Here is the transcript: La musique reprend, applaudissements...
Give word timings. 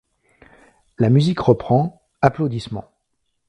La 0.97 1.11
musique 1.11 1.41
reprend, 1.41 2.01
applaudissements... 2.21 2.89